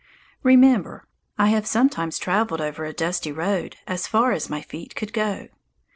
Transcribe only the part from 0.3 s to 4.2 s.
Remember, I have sometimes travelled over a dusty road as